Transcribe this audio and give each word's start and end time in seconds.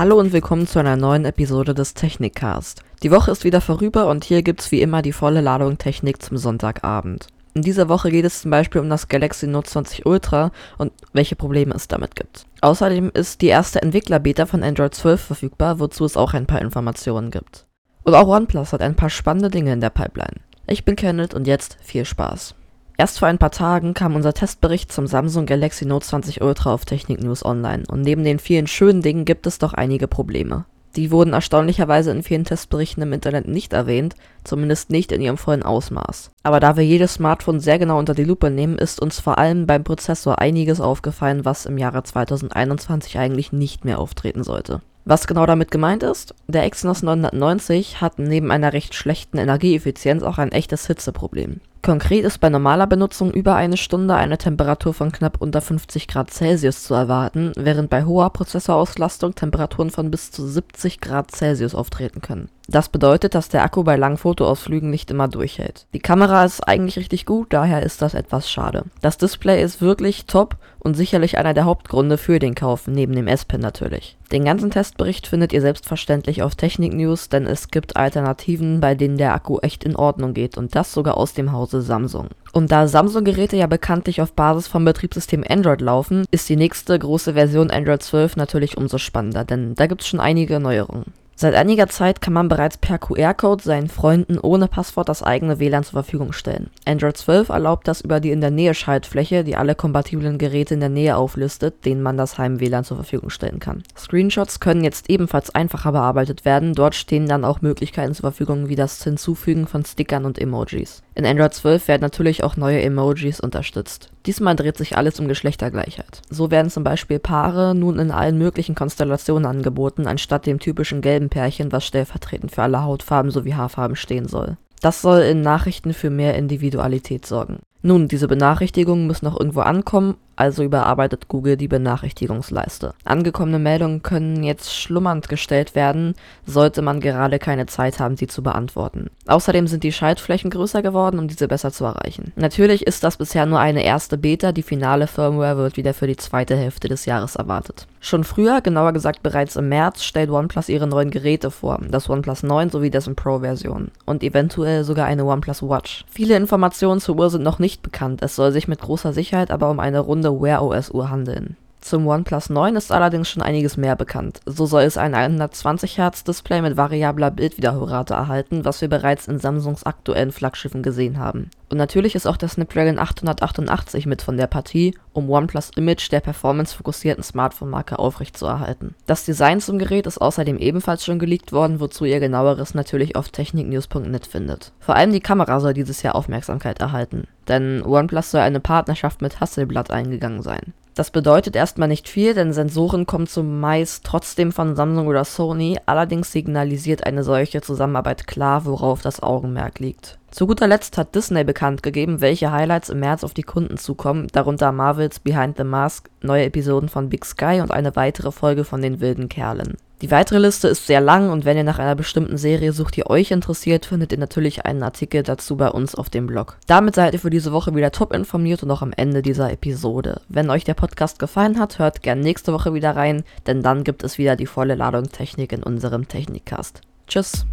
Hallo 0.00 0.18
und 0.18 0.32
willkommen 0.32 0.66
zu 0.66 0.78
einer 0.78 0.96
neuen 0.96 1.26
Episode 1.26 1.74
des 1.74 1.92
Technikcast. 1.92 2.82
Die 3.02 3.10
Woche 3.10 3.32
ist 3.32 3.44
wieder 3.44 3.60
vorüber 3.60 4.08
und 4.08 4.24
hier 4.24 4.42
gibt's 4.42 4.72
wie 4.72 4.80
immer 4.80 5.02
die 5.02 5.12
volle 5.12 5.42
Ladung 5.42 5.76
Technik 5.76 6.22
zum 6.22 6.38
Sonntagabend. 6.38 7.26
In 7.52 7.60
dieser 7.60 7.90
Woche 7.90 8.10
geht 8.10 8.24
es 8.24 8.40
zum 8.40 8.50
Beispiel 8.50 8.80
um 8.80 8.88
das 8.88 9.08
Galaxy 9.08 9.46
Note 9.46 9.68
20 9.68 10.06
Ultra 10.06 10.52
und 10.78 10.90
welche 11.12 11.36
Probleme 11.36 11.74
es 11.74 11.86
damit 11.86 12.14
gibt. 12.16 12.46
Außerdem 12.62 13.10
ist 13.12 13.42
die 13.42 13.48
erste 13.48 13.82
Entwickler-Beta 13.82 14.46
von 14.46 14.62
Android 14.62 14.94
12 14.94 15.20
verfügbar, 15.20 15.80
wozu 15.80 16.06
es 16.06 16.16
auch 16.16 16.32
ein 16.32 16.46
paar 16.46 16.62
Informationen 16.62 17.30
gibt. 17.30 17.66
Und 18.02 18.14
auch 18.14 18.26
OnePlus 18.26 18.72
hat 18.72 18.80
ein 18.80 18.96
paar 18.96 19.10
spannende 19.10 19.50
Dinge 19.50 19.74
in 19.74 19.82
der 19.82 19.90
Pipeline. 19.90 20.40
Ich 20.66 20.86
bin 20.86 20.96
Kenneth 20.96 21.34
und 21.34 21.46
jetzt 21.46 21.76
viel 21.82 22.06
Spaß. 22.06 22.54
Erst 23.00 23.18
vor 23.18 23.28
ein 23.28 23.38
paar 23.38 23.50
Tagen 23.50 23.94
kam 23.94 24.14
unser 24.14 24.34
Testbericht 24.34 24.92
zum 24.92 25.06
Samsung 25.06 25.46
Galaxy 25.46 25.86
Note 25.86 26.04
20 26.04 26.42
Ultra 26.42 26.74
auf 26.74 26.84
Technik 26.84 27.22
News 27.22 27.42
online 27.42 27.84
und 27.88 28.02
neben 28.02 28.24
den 28.24 28.38
vielen 28.38 28.66
schönen 28.66 29.00
Dingen 29.00 29.24
gibt 29.24 29.46
es 29.46 29.56
doch 29.56 29.72
einige 29.72 30.06
Probleme. 30.06 30.66
Die 30.96 31.10
wurden 31.10 31.32
erstaunlicherweise 31.32 32.10
in 32.10 32.22
vielen 32.22 32.44
Testberichten 32.44 33.02
im 33.02 33.14
Internet 33.14 33.48
nicht 33.48 33.72
erwähnt, 33.72 34.16
zumindest 34.44 34.90
nicht 34.90 35.12
in 35.12 35.22
ihrem 35.22 35.38
vollen 35.38 35.62
Ausmaß. 35.62 36.30
Aber 36.42 36.60
da 36.60 36.76
wir 36.76 36.84
jedes 36.84 37.14
Smartphone 37.14 37.60
sehr 37.60 37.78
genau 37.78 37.98
unter 37.98 38.12
die 38.12 38.24
Lupe 38.24 38.50
nehmen, 38.50 38.76
ist 38.76 39.00
uns 39.00 39.18
vor 39.18 39.38
allem 39.38 39.66
beim 39.66 39.82
Prozessor 39.82 40.38
einiges 40.38 40.82
aufgefallen, 40.82 41.46
was 41.46 41.64
im 41.64 41.78
Jahre 41.78 42.02
2021 42.02 43.18
eigentlich 43.18 43.50
nicht 43.50 43.86
mehr 43.86 43.98
auftreten 43.98 44.44
sollte. 44.44 44.82
Was 45.06 45.26
genau 45.26 45.46
damit 45.46 45.70
gemeint 45.70 46.02
ist? 46.02 46.34
Der 46.48 46.64
Exynos 46.64 47.02
990 47.02 48.02
hat 48.02 48.18
neben 48.18 48.50
einer 48.50 48.74
recht 48.74 48.94
schlechten 48.94 49.38
Energieeffizienz 49.38 50.22
auch 50.22 50.36
ein 50.36 50.52
echtes 50.52 50.86
Hitzeproblem. 50.86 51.60
Konkret 51.82 52.26
ist 52.26 52.38
bei 52.40 52.50
normaler 52.50 52.86
Benutzung 52.86 53.32
über 53.32 53.54
eine 53.54 53.78
Stunde 53.78 54.14
eine 54.14 54.36
Temperatur 54.36 54.92
von 54.92 55.12
knapp 55.12 55.40
unter 55.40 55.62
50 55.62 56.08
Grad 56.08 56.30
Celsius 56.30 56.82
zu 56.82 56.92
erwarten, 56.92 57.52
während 57.56 57.88
bei 57.88 58.04
hoher 58.04 58.30
Prozessorauslastung 58.30 59.34
Temperaturen 59.34 59.90
von 59.90 60.10
bis 60.10 60.30
zu 60.30 60.46
70 60.46 61.00
Grad 61.00 61.30
Celsius 61.30 61.74
auftreten 61.74 62.20
können. 62.20 62.50
Das 62.70 62.88
bedeutet, 62.88 63.34
dass 63.34 63.48
der 63.48 63.64
Akku 63.64 63.82
bei 63.82 63.96
langen 63.96 64.16
Fotoausflügen 64.16 64.90
nicht 64.90 65.10
immer 65.10 65.26
durchhält. 65.26 65.86
Die 65.92 65.98
Kamera 65.98 66.44
ist 66.44 66.60
eigentlich 66.60 66.98
richtig 66.98 67.26
gut, 67.26 67.52
daher 67.52 67.82
ist 67.82 68.00
das 68.00 68.14
etwas 68.14 68.48
schade. 68.48 68.84
Das 69.00 69.18
Display 69.18 69.60
ist 69.60 69.80
wirklich 69.80 70.26
top 70.26 70.56
und 70.78 70.94
sicherlich 70.94 71.36
einer 71.36 71.52
der 71.52 71.64
Hauptgründe 71.64 72.16
für 72.16 72.38
den 72.38 72.54
Kauf, 72.54 72.86
neben 72.86 73.16
dem 73.16 73.26
S-Pen 73.26 73.60
natürlich. 73.60 74.16
Den 74.30 74.44
ganzen 74.44 74.70
Testbericht 74.70 75.26
findet 75.26 75.52
ihr 75.52 75.60
selbstverständlich 75.60 76.44
auf 76.44 76.54
Technik 76.54 76.94
News, 76.94 77.28
denn 77.28 77.46
es 77.46 77.72
gibt 77.72 77.96
Alternativen, 77.96 78.80
bei 78.80 78.94
denen 78.94 79.18
der 79.18 79.34
Akku 79.34 79.58
echt 79.58 79.82
in 79.82 79.96
Ordnung 79.96 80.32
geht 80.32 80.56
und 80.56 80.76
das 80.76 80.92
sogar 80.92 81.16
aus 81.16 81.34
dem 81.34 81.50
Hause 81.70 81.82
Samsung. 81.82 82.28
Und 82.52 82.72
da 82.72 82.88
Samsung-Geräte 82.88 83.56
ja 83.56 83.66
bekanntlich 83.68 84.20
auf 84.20 84.32
Basis 84.32 84.66
vom 84.66 84.84
Betriebssystem 84.84 85.44
Android 85.48 85.80
laufen, 85.80 86.24
ist 86.30 86.48
die 86.48 86.56
nächste 86.56 86.98
große 86.98 87.34
Version 87.34 87.70
Android 87.70 88.02
12 88.02 88.36
natürlich 88.36 88.76
umso 88.76 88.98
spannender, 88.98 89.44
denn 89.44 89.74
da 89.76 89.86
gibt's 89.86 90.08
schon 90.08 90.20
einige 90.20 90.58
Neuerungen. 90.58 91.12
Seit 91.40 91.54
einiger 91.54 91.88
Zeit 91.88 92.20
kann 92.20 92.34
man 92.34 92.48
bereits 92.48 92.76
per 92.76 92.98
QR-Code 92.98 93.62
seinen 93.62 93.88
Freunden 93.88 94.38
ohne 94.38 94.68
Passwort 94.68 95.08
das 95.08 95.22
eigene 95.22 95.58
WLAN 95.58 95.84
zur 95.84 96.02
Verfügung 96.02 96.34
stellen. 96.34 96.68
Android 96.84 97.16
12 97.16 97.48
erlaubt 97.48 97.88
das 97.88 98.02
über 98.02 98.20
die 98.20 98.30
in 98.30 98.42
der 98.42 98.50
Nähe 98.50 98.74
Schaltfläche, 98.74 99.42
die 99.42 99.56
alle 99.56 99.74
kompatiblen 99.74 100.36
Geräte 100.36 100.74
in 100.74 100.80
der 100.80 100.90
Nähe 100.90 101.16
auflistet, 101.16 101.86
denen 101.86 102.02
man 102.02 102.18
das 102.18 102.36
Heim-WLAN 102.36 102.84
zur 102.84 102.98
Verfügung 102.98 103.30
stellen 103.30 103.58
kann. 103.58 103.84
Screenshots 103.96 104.60
können 104.60 104.84
jetzt 104.84 105.08
ebenfalls 105.08 105.54
einfacher 105.54 105.92
bearbeitet 105.92 106.44
werden, 106.44 106.74
dort 106.74 106.94
stehen 106.94 107.26
dann 107.26 107.46
auch 107.46 107.62
Möglichkeiten 107.62 108.12
zur 108.12 108.30
Verfügung 108.30 108.68
wie 108.68 108.76
das 108.76 109.02
Hinzufügen 109.02 109.66
von 109.66 109.82
Stickern 109.86 110.26
und 110.26 110.38
Emojis. 110.38 111.02
In 111.20 111.26
Android 111.26 111.52
12 111.52 111.86
werden 111.86 112.00
natürlich 112.00 112.42
auch 112.44 112.56
neue 112.56 112.80
Emojis 112.80 113.40
unterstützt. 113.40 114.08
Diesmal 114.24 114.56
dreht 114.56 114.78
sich 114.78 114.96
alles 114.96 115.20
um 115.20 115.28
Geschlechtergleichheit. 115.28 116.22
So 116.30 116.50
werden 116.50 116.70
zum 116.70 116.82
Beispiel 116.82 117.18
Paare 117.18 117.74
nun 117.74 117.98
in 117.98 118.10
allen 118.10 118.38
möglichen 118.38 118.74
Konstellationen 118.74 119.44
angeboten, 119.44 120.06
anstatt 120.06 120.46
dem 120.46 120.60
typischen 120.60 121.02
gelben 121.02 121.28
Pärchen, 121.28 121.72
was 121.72 121.84
stellvertretend 121.84 122.52
für 122.52 122.62
alle 122.62 122.84
Hautfarben 122.84 123.30
sowie 123.30 123.52
Haarfarben 123.52 123.96
stehen 123.96 124.28
soll. 124.28 124.56
Das 124.80 125.02
soll 125.02 125.20
in 125.20 125.42
Nachrichten 125.42 125.92
für 125.92 126.08
mehr 126.08 126.38
Individualität 126.38 127.26
sorgen. 127.26 127.58
Nun, 127.82 128.08
diese 128.08 128.26
Benachrichtigungen 128.26 129.06
müssen 129.06 129.26
noch 129.26 129.38
irgendwo 129.38 129.60
ankommen, 129.60 130.16
also 130.40 130.62
überarbeitet 130.62 131.28
Google 131.28 131.58
die 131.58 131.68
Benachrichtigungsleiste. 131.68 132.94
Angekommene 133.04 133.58
Meldungen 133.58 134.02
können 134.02 134.42
jetzt 134.42 134.74
schlummernd 134.74 135.28
gestellt 135.28 135.74
werden, 135.74 136.14
sollte 136.46 136.80
man 136.80 137.00
gerade 137.00 137.38
keine 137.38 137.66
Zeit 137.66 138.00
haben, 138.00 138.16
sie 138.16 138.26
zu 138.26 138.42
beantworten. 138.42 139.10
Außerdem 139.26 139.66
sind 139.66 139.84
die 139.84 139.92
Schaltflächen 139.92 140.50
größer 140.50 140.80
geworden, 140.80 141.18
um 141.18 141.28
diese 141.28 141.46
besser 141.46 141.72
zu 141.72 141.84
erreichen. 141.84 142.32
Natürlich 142.36 142.86
ist 142.86 143.04
das 143.04 143.18
bisher 143.18 143.44
nur 143.44 143.60
eine 143.60 143.84
erste 143.84 144.16
Beta, 144.16 144.52
die 144.52 144.62
finale 144.62 145.06
Firmware 145.06 145.58
wird 145.58 145.76
wieder 145.76 145.92
für 145.92 146.06
die 146.06 146.16
zweite 146.16 146.56
Hälfte 146.56 146.88
des 146.88 147.04
Jahres 147.04 147.36
erwartet. 147.36 147.86
Schon 148.02 148.24
früher, 148.24 148.62
genauer 148.62 148.94
gesagt 148.94 149.22
bereits 149.22 149.56
im 149.56 149.68
März, 149.68 150.04
stellt 150.04 150.30
OnePlus 150.30 150.70
ihre 150.70 150.86
neuen 150.86 151.10
Geräte 151.10 151.50
vor, 151.50 151.78
das 151.86 152.08
OnePlus 152.08 152.42
9 152.44 152.70
sowie 152.70 152.88
dessen 152.88 153.14
Pro-Version 153.14 153.90
und 154.06 154.22
eventuell 154.22 154.84
sogar 154.84 155.04
eine 155.04 155.26
OnePlus 155.26 155.62
Watch. 155.62 156.06
Viele 156.10 156.34
Informationen 156.34 157.00
zur 157.00 157.18
Uhr 157.18 157.28
sind 157.28 157.42
noch 157.42 157.58
nicht 157.58 157.82
bekannt, 157.82 158.22
es 158.22 158.36
soll 158.36 158.52
sich 158.52 158.68
mit 158.68 158.80
großer 158.80 159.12
Sicherheit 159.12 159.50
aber 159.50 159.68
um 159.68 159.80
eine 159.80 159.98
runde 159.98 160.29
Wear 160.32 160.62
OS 160.62 160.90
Uhr 160.92 161.10
handeln. 161.10 161.56
Zum 161.80 162.06
OnePlus 162.06 162.50
9 162.50 162.76
ist 162.76 162.92
allerdings 162.92 163.28
schon 163.28 163.42
einiges 163.42 163.76
mehr 163.76 163.96
bekannt. 163.96 164.40
So 164.44 164.66
soll 164.66 164.82
es 164.82 164.98
ein 164.98 165.14
120 165.14 165.98
Hz 165.98 166.24
Display 166.24 166.60
mit 166.60 166.76
variabler 166.76 167.30
Bildwiederholrate 167.30 168.14
erhalten, 168.14 168.64
was 168.64 168.80
wir 168.80 168.88
bereits 168.88 169.28
in 169.28 169.38
Samsungs 169.38 169.84
aktuellen 169.84 170.30
Flaggschiffen 170.30 170.82
gesehen 170.82 171.18
haben. 171.18 171.50
Und 171.70 171.78
natürlich 171.78 172.14
ist 172.14 172.26
auch 172.26 172.36
der 172.36 172.48
Snapdragon 172.48 172.98
888 172.98 174.04
mit 174.06 174.22
von 174.22 174.36
der 174.36 174.46
Partie, 174.46 174.94
um 175.12 175.30
OnePlus 175.30 175.70
Image 175.76 176.10
der 176.12 176.20
performancefokussierten 176.20 177.22
Smartphone-Marke 177.22 177.98
aufrechtzuerhalten. 177.98 178.94
Das 179.06 179.24
Design 179.24 179.60
zum 179.60 179.78
Gerät 179.78 180.06
ist 180.06 180.18
außerdem 180.18 180.58
ebenfalls 180.58 181.04
schon 181.04 181.18
geleakt 181.18 181.52
worden, 181.52 181.80
wozu 181.80 182.04
ihr 182.04 182.20
genaueres 182.20 182.74
natürlich 182.74 183.16
auf 183.16 183.30
techniknews.net 183.30 184.26
findet. 184.26 184.72
Vor 184.80 184.96
allem 184.96 185.12
die 185.12 185.20
Kamera 185.20 185.60
soll 185.60 185.72
dieses 185.72 186.02
Jahr 186.02 186.14
Aufmerksamkeit 186.14 186.80
erhalten, 186.80 187.26
denn 187.48 187.82
OnePlus 187.84 188.32
soll 188.32 188.42
eine 188.42 188.60
Partnerschaft 188.60 189.22
mit 189.22 189.40
Hasselblad 189.40 189.90
eingegangen 189.90 190.42
sein. 190.42 190.74
Das 190.94 191.10
bedeutet 191.10 191.56
erstmal 191.56 191.88
nicht 191.88 192.08
viel, 192.08 192.34
denn 192.34 192.52
Sensoren 192.52 193.06
kommen 193.06 193.26
zumeist 193.26 194.04
trotzdem 194.04 194.52
von 194.52 194.74
Samsung 194.74 195.06
oder 195.06 195.24
Sony, 195.24 195.78
allerdings 195.86 196.32
signalisiert 196.32 197.06
eine 197.06 197.22
solche 197.22 197.60
Zusammenarbeit 197.60 198.26
klar, 198.26 198.64
worauf 198.64 199.00
das 199.00 199.22
Augenmerk 199.22 199.78
liegt. 199.78 200.18
Zu 200.30 200.46
guter 200.46 200.68
Letzt 200.68 200.98
hat 200.98 201.14
Disney 201.14 201.44
bekannt 201.44 201.82
gegeben, 201.82 202.20
welche 202.20 202.52
Highlights 202.52 202.88
im 202.88 203.00
März 203.00 203.24
auf 203.24 203.34
die 203.34 203.42
Kunden 203.42 203.78
zukommen, 203.78 204.28
darunter 204.32 204.72
Marvels 204.72 205.20
Behind 205.20 205.56
the 205.56 205.64
Mask, 205.64 206.08
neue 206.22 206.44
Episoden 206.44 206.88
von 206.88 207.08
Big 207.08 207.24
Sky 207.24 207.60
und 207.60 207.70
eine 207.70 207.96
weitere 207.96 208.30
Folge 208.30 208.64
von 208.64 208.82
den 208.82 209.00
wilden 209.00 209.28
Kerlen. 209.28 209.76
Die 210.02 210.10
weitere 210.10 210.38
Liste 210.38 210.68
ist 210.68 210.86
sehr 210.86 211.02
lang 211.02 211.28
und 211.28 211.44
wenn 211.44 211.58
ihr 211.58 211.64
nach 211.64 211.78
einer 211.78 211.94
bestimmten 211.94 212.38
Serie 212.38 212.72
sucht, 212.72 212.96
die 212.96 213.06
euch 213.06 213.30
interessiert, 213.30 213.84
findet 213.84 214.12
ihr 214.12 214.18
natürlich 214.18 214.64
einen 214.64 214.82
Artikel 214.82 215.22
dazu 215.22 215.56
bei 215.58 215.68
uns 215.68 215.94
auf 215.94 216.08
dem 216.08 216.26
Blog. 216.26 216.56
Damit 216.66 216.94
seid 216.94 217.12
ihr 217.12 217.20
für 217.20 217.28
diese 217.28 217.52
Woche 217.52 217.74
wieder 217.74 217.92
top 217.92 218.14
informiert 218.14 218.62
und 218.62 218.70
auch 218.70 218.80
am 218.80 218.94
Ende 218.96 219.20
dieser 219.20 219.52
Episode. 219.52 220.22
Wenn 220.28 220.48
euch 220.48 220.64
der 220.64 220.74
Podcast 220.74 221.18
gefallen 221.18 221.58
hat, 221.58 221.78
hört 221.78 222.02
gern 222.02 222.20
nächste 222.20 222.54
Woche 222.54 222.72
wieder 222.72 222.96
rein, 222.96 223.24
denn 223.46 223.62
dann 223.62 223.84
gibt 223.84 224.02
es 224.02 224.16
wieder 224.16 224.36
die 224.36 224.46
volle 224.46 224.74
Ladung 224.74 225.10
Technik 225.10 225.52
in 225.52 225.62
unserem 225.62 226.08
Technikcast. 226.08 226.80
Tschüss! 227.06 227.44